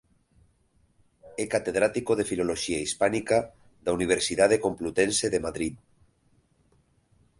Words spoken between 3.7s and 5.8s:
da Universidade Complutense de Madrid.